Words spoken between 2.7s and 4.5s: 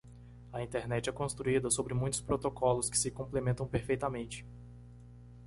que se complementam perfeitamente.